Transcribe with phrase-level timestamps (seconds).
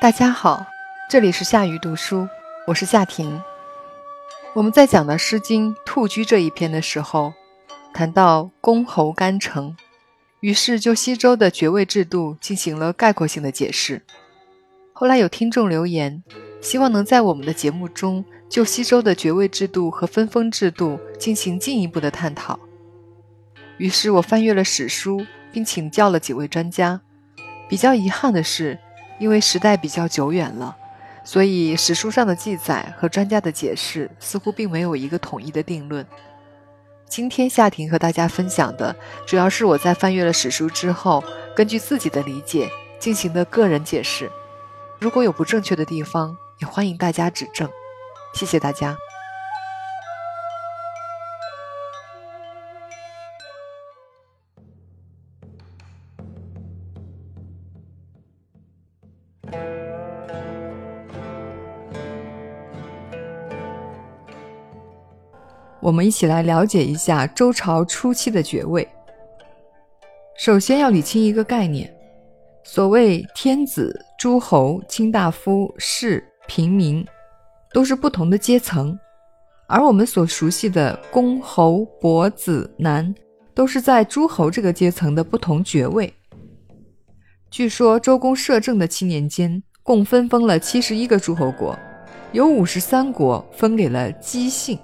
[0.00, 0.64] 大家好，
[1.10, 2.28] 这里是夏雨读书，
[2.68, 3.42] 我是夏婷。
[4.54, 7.32] 我们在讲到《诗经·兔居》这一篇的时候，
[7.92, 9.76] 谈到公侯干城，
[10.38, 14.00] 于是就西周的爵位制度进行了概括性的解释。
[14.92, 16.22] 后来有听众留言，
[16.60, 22.56] 希望能在我们的节目中就西周的爵位制度和分封制度进行进一步的探讨。
[23.78, 27.00] 于是我翻阅了史书，并请教了几位专家。
[27.68, 28.78] 比较遗憾的是。
[29.18, 30.76] 因为时代比较久远了，
[31.24, 36.06] 所以史书上的记载和专家的解释似乎并没有一个统一的定论。
[37.08, 38.94] 今天夏婷和大家分享的，
[39.26, 41.24] 主要是我在翻阅了史书之后，
[41.56, 42.68] 根据自己的理解
[42.98, 44.30] 进行的个人解释。
[44.98, 47.68] 如果有不正确的地方，也欢迎大家指正。
[48.34, 48.96] 谢谢大家。
[65.80, 68.86] 我们一起来了解一下周朝初期的爵位。
[70.36, 71.90] 首先要理清一个概念：
[72.62, 77.06] 所谓天子、诸侯、卿大夫、士、平民，
[77.72, 78.98] 都是不同的阶层；
[79.66, 83.14] 而我们所熟悉的公、侯、伯、子、男，
[83.54, 86.12] 都是在诸侯这个阶层的不同爵位。
[87.50, 91.76] 据说周公摄政的七年间，共分封了七十一个诸侯国，
[92.32, 94.78] 有五十三国分给了姬姓。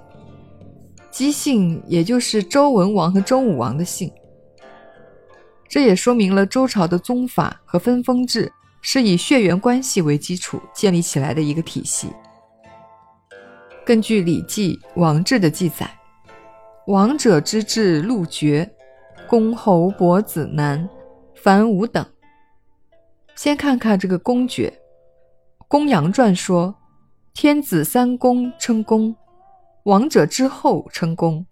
[1.10, 4.10] 姬姓也就是周文王和周武王的姓，
[5.68, 12.08] 这也说明了周朝的宗法和分封制是以血缘关系为基础建立起来的一个体系。
[13.84, 15.88] 根据《礼记·王制》的记载，
[16.86, 18.68] 王者之治禄爵，
[19.28, 20.88] 公侯伯子男，
[21.34, 22.04] 凡五等。
[23.34, 24.72] 先看看这个公爵，
[25.68, 26.74] 《公羊传》说，
[27.32, 29.14] 天子三公称公。
[29.84, 31.44] 王者之后称公，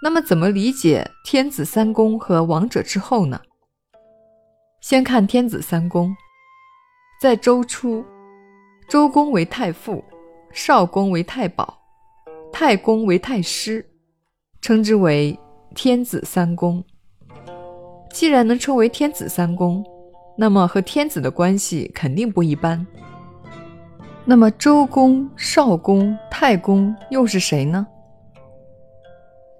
[0.00, 3.40] 那么怎么理解天子三公和王者之后呢？
[4.80, 6.14] 先看天子三公，
[7.20, 8.04] 在周初，
[8.88, 10.04] 周公为太傅，
[10.52, 11.76] 少公为太保，
[12.52, 13.84] 太公为太师，
[14.60, 15.36] 称之为
[15.74, 16.84] 天子三公。
[18.12, 19.84] 既然能称为天子三公，
[20.40, 22.86] 那么和天子的关系肯定不一般。
[24.24, 27.84] 那么周公、少公、太公又是谁呢？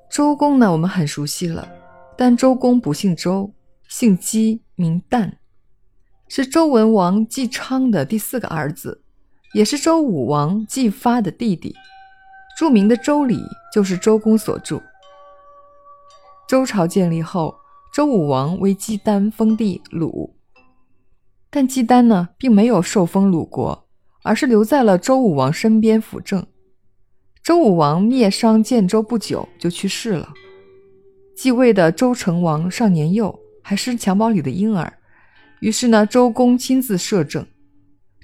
[0.09, 1.69] 周公呢，我们很熟悉了，
[2.17, 3.53] 但周公不姓周，
[3.89, 5.33] 姓姬，名旦，
[6.29, 9.03] 是周文王姬昌的第四个儿子，
[9.55, 11.75] 也是周武王姬发的弟弟。
[12.57, 13.39] 著名的《周礼》
[13.75, 14.81] 就是周公所著。
[16.49, 17.57] 周朝建立后，
[17.93, 20.35] 周武王为姬丹封地鲁，
[21.51, 23.87] 但姬丹呢，并没有受封鲁国。
[24.25, 26.47] 而是留在了周武王身边辅政。
[27.43, 30.35] 周武王灭商建周不久就去世了，
[31.35, 34.93] 继位的周成王尚年幼，还是襁褓里的婴儿。
[35.61, 37.47] 于是呢，周公亲自摄政。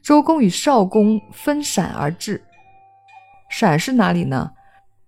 [0.02, 2.42] 周公与少公分陕而治。
[3.48, 4.50] 陕是哪里呢？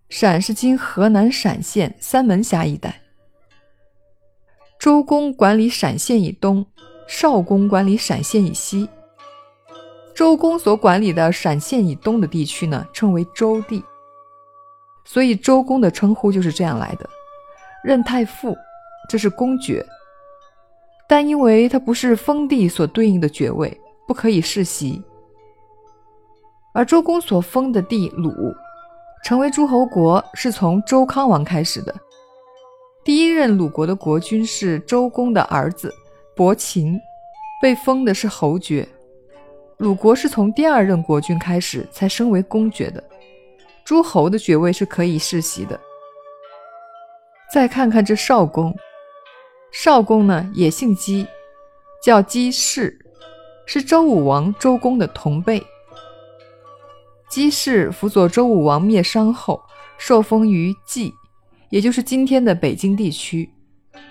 [0.09, 3.03] 陕是今河南陕县三门峡一带。
[4.78, 6.65] 周公管理陕县以东，
[7.06, 8.89] 少公管理陕县以西。
[10.15, 13.84] 周公所管理的陕县以东的地区呢，称为周地，
[15.05, 17.09] 所以周公的称呼就是这样来的。
[17.84, 18.56] 任太傅，
[19.09, 19.84] 这是公爵，
[21.06, 23.78] 但因为他不是封地所对应的爵位，
[24.09, 25.03] 不可以世袭。
[26.72, 28.33] 而周公所封的地鲁，
[29.22, 31.95] 成为诸侯国是从周康王开始的。
[33.05, 35.95] 第一任鲁国的国君是周公的儿子
[36.36, 37.00] 伯禽，
[37.62, 38.86] 被封的是侯爵。
[39.78, 43.02] 鲁国是从第二任国君开始才升为公爵的，
[43.86, 45.80] 诸侯的爵位是可以世袭的。
[47.50, 48.76] 再看看这少公，
[49.72, 51.27] 少公呢也姓姬，
[52.03, 52.98] 叫姬氏，
[53.65, 55.66] 是周武王周公的同辈。
[57.30, 59.62] 姬氏辅佐周武王灭商后，
[59.97, 61.15] 受封于冀，
[61.71, 63.50] 也就是今天的北京地区，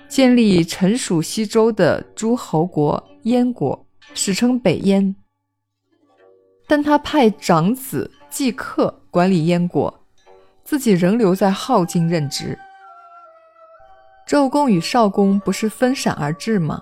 [0.07, 5.15] 建立臣属西周的诸侯国燕国，史称北燕。
[6.67, 10.05] 但他派长子季克管理燕国，
[10.63, 12.57] 自己仍留在镐京任职。
[14.27, 16.81] 周公与少公不是分陕而治吗？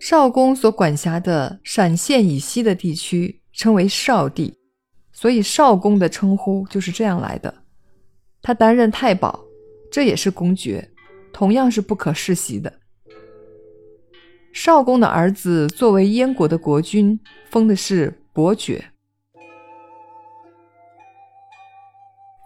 [0.00, 4.58] 少公所管辖的陕县以西的地区称为少地，
[5.12, 7.54] 所以少公的称呼就是这样来的。
[8.40, 9.38] 他担任太保，
[9.92, 10.90] 这也是公爵，
[11.32, 12.72] 同样是不可世袭的。
[14.52, 17.18] 少公的儿子作为燕国的国君，
[17.50, 18.18] 封的是。
[18.34, 18.82] 伯爵。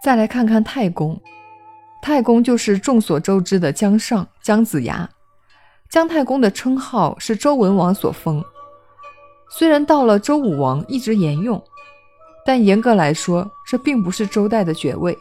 [0.03, 1.17] 再来看看太公，
[2.01, 5.09] 太公就是众所周知的姜尚、姜子牙。
[5.89, 8.43] 姜太公的称号是周文王所封，
[9.49, 11.63] 虽然到了周武王一直沿用，
[12.45, 15.17] 但严格来说，这并不是周代的爵位。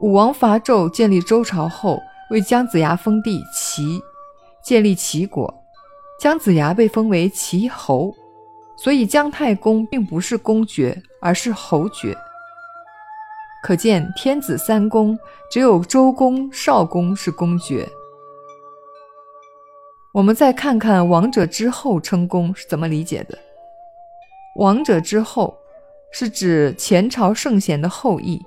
[0.00, 1.98] 武王伐纣建立周朝后，
[2.32, 4.02] 为姜子牙封地齐，
[4.62, 5.62] 建立齐国，
[6.18, 8.10] 姜子牙被封为齐侯，
[8.78, 12.16] 所以姜太公并不是公爵，而是侯爵。
[13.62, 15.18] 可见天子三公，
[15.50, 17.86] 只有周公、少公是公爵。
[20.14, 23.38] 我们再看看“王者之后”称公是怎么理解的。
[24.56, 25.54] “王者之后”
[26.10, 28.42] 是指前朝圣贤的后裔，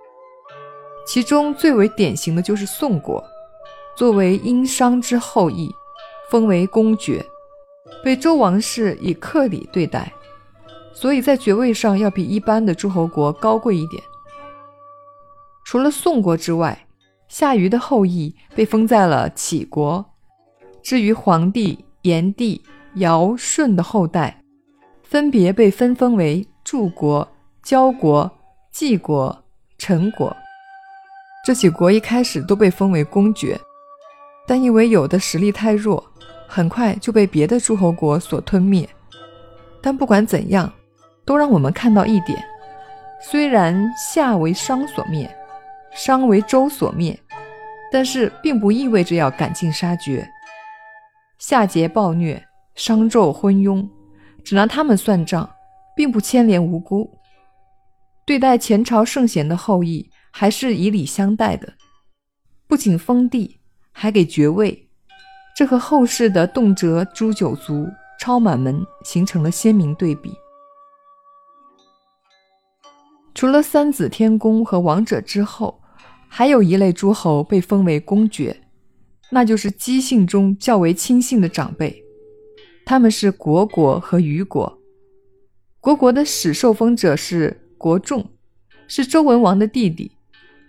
[1.06, 3.24] 其中最为典型的就是宋国，
[3.96, 5.74] 作为殷商之后裔，
[6.30, 7.26] 封为公爵，
[8.04, 10.12] 被周王室以客礼对待，
[10.94, 14.04] 所以在爵位上要比一般的诸侯国高贵一点。
[15.66, 16.88] 除了宋国之外，
[17.28, 20.06] 夏禹的后裔被封在了杞国。
[20.84, 22.62] 至于黄帝、炎帝、
[22.96, 24.44] 尧、舜的后代，
[25.04, 27.28] 分别被分封为柱国、
[27.64, 28.30] 交国、
[28.72, 29.44] 晋国、
[29.78, 30.36] 陈国。
[31.44, 33.60] 这几国一开始都被封为公爵，
[34.48, 36.04] 但因为有的实力太弱，
[36.48, 38.88] 很快就被别的诸侯国所吞灭。
[39.82, 40.72] 但不管怎样，
[41.26, 42.44] 都让我们看到一点：
[43.22, 45.30] 虽然夏为商所灭。
[45.98, 47.18] 商为周所灭，
[47.90, 50.28] 但是并不意味着要赶尽杀绝。
[51.40, 52.46] 夏桀暴虐，
[52.76, 53.88] 商纣昏庸，
[54.44, 55.50] 只拿他们算账，
[55.96, 57.10] 并不牵连无辜。
[58.26, 61.76] 对待前朝圣贤的后裔，还是以礼相待的，
[62.68, 63.62] 不仅封地，
[63.96, 64.88] 还给爵位。
[65.58, 67.88] 这和后世的动辄诛九族、
[68.20, 70.32] 抄满门形成了鲜明对比。
[73.34, 75.82] 除了三子天公和王者之后。
[76.28, 78.62] 还有一类诸侯被封为公爵，
[79.32, 82.04] 那就是姬姓中较为亲信的长辈，
[82.86, 84.78] 他们是虢国和虞国。
[85.80, 88.32] 虢国的始受封者是国仲，
[88.86, 90.12] 是周文王的弟弟，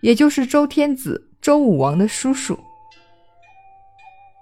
[0.03, 2.57] 也就是周天子周武王的叔叔。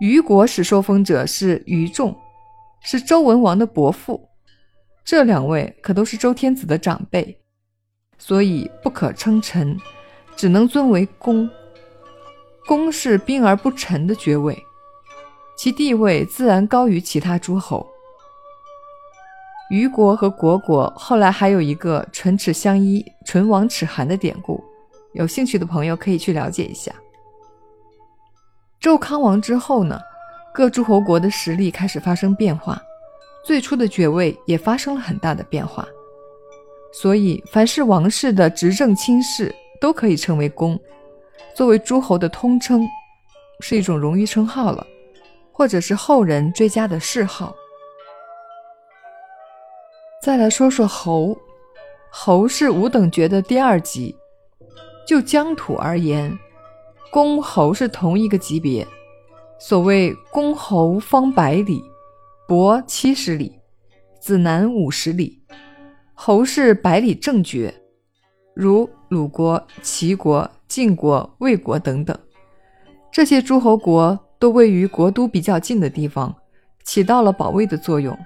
[0.04, 2.14] 虞国始受封者是虞仲，
[2.82, 4.28] 是周文王的伯父。
[5.02, 7.40] 这两位可都是周天子的长辈，
[8.18, 9.74] 所以不可称臣。
[10.36, 11.48] 只能尊为公，
[12.66, 14.62] 公是兵而不臣的爵位，
[15.56, 17.86] 其地位自然高于其他诸侯。
[19.70, 24.62] 虞国和虢国后来还有一个唇齿相依、唇亡齿寒的典故，
[25.14, 26.94] 有兴趣的朋友可以去了解一下。
[28.84, 29.98] 周康王之后呢，
[30.52, 32.78] 各诸侯国的实力开始发生变化，
[33.42, 35.88] 最初的爵位也发生了很大的变化，
[36.92, 39.50] 所以凡是王室的执政亲事。
[39.80, 40.78] 都可以称为公，
[41.54, 42.86] 作为诸侯的通称，
[43.60, 44.86] 是一种荣誉称号了，
[45.52, 47.54] 或者是后人追加的谥号。
[50.22, 51.36] 再来说说侯，
[52.10, 54.14] 侯是五等爵的第二级。
[55.06, 56.34] 就疆土而言，
[57.14, 58.84] 公侯是同一个级别。
[59.60, 61.80] 所谓公侯方百里，
[62.48, 63.60] 伯七十里，
[64.20, 65.40] 子男五十里。
[66.12, 67.72] 侯是百里正爵。
[68.52, 72.18] 如鲁国、齐国、晋国、魏国等等，
[73.12, 76.34] 这些诸侯国都位于国都比较近的地方，
[76.82, 78.18] 起到了保卫的作用。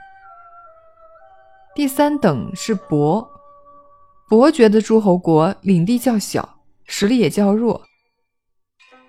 [1.75, 3.29] 第三等是伯，
[4.31, 7.83] 伯爵的诸侯国领地较小，实力也较弱，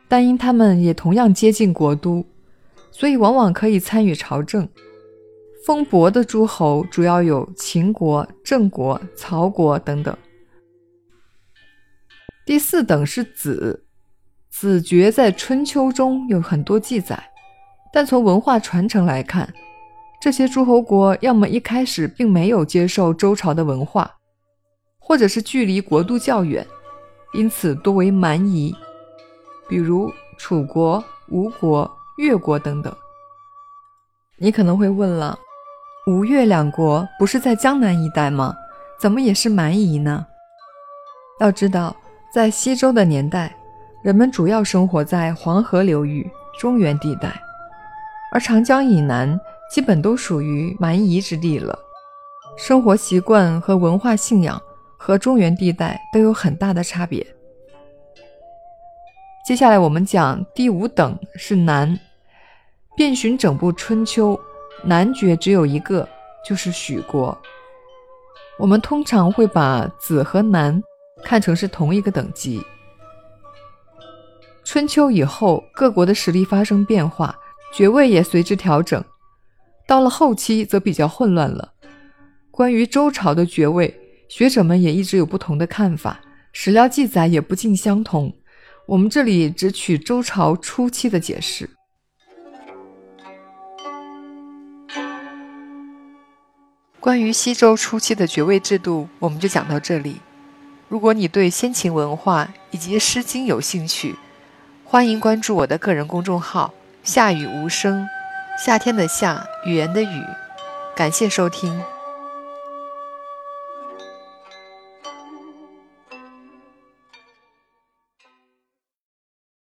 [0.09, 2.25] 但因他们也同样接近国都，
[2.91, 4.67] 所以往往可以参与朝政。
[5.63, 10.17] 封伯的诸侯主要有秦国、郑国、曹国等等。
[12.43, 13.85] 第四等是子，
[14.49, 17.31] 子爵在春秋中有很多记载，
[17.93, 19.53] 但从文化传承来看，
[20.19, 24.11] 这些诸侯国要么一开始并没有接受周朝的文化，
[24.97, 26.65] 或者是距离国都较远，
[27.33, 28.75] 因此多为蛮夷，
[29.69, 32.93] 比如楚国、吴国、越国等等。
[34.37, 35.37] 你可能会问了，
[36.07, 38.55] 吴越两国不是在江南一带吗？
[38.99, 40.25] 怎么也是蛮夷呢？
[41.39, 41.95] 要知道。
[42.31, 43.55] 在西周的年代，
[44.03, 47.41] 人们主要生活在黄河流域中原地带，
[48.31, 49.39] 而长江以南
[49.73, 51.77] 基本都属于蛮夷之地了。
[52.55, 54.61] 生活习惯和文化信仰
[54.95, 57.25] 和中原地带都有很大的差别。
[59.49, 61.99] 接下来我们讲第五等是南，
[62.95, 64.39] 遍寻整部春秋，
[64.83, 66.07] 男爵只有一个，
[66.45, 67.35] 就是许国。
[68.59, 70.79] 我们通常会把子和男
[71.23, 72.63] 看成是同一个等级。
[74.63, 77.35] 春秋以后，各国的实力发生变化，
[77.73, 79.03] 爵位也随之调整。
[79.87, 81.73] 到了后期，则比较混乱了。
[82.51, 86.21] 关于周朝的爵位，学者们也一直有不同的看法，
[86.53, 88.31] 史料记载也不尽相同。
[88.89, 91.69] 我们这里只取周朝初期的解释。
[96.99, 100.17] 关于西周初期的爵位制度，我们就讲到这里。
[100.87, 104.15] 如果你对先秦文化以及《诗经》有兴趣，
[104.83, 106.73] 欢迎关注我的个人公众号
[107.05, 108.07] “夏雨无声”，
[108.65, 110.23] 夏天的夏，语言的语。
[110.95, 111.79] 感谢收听。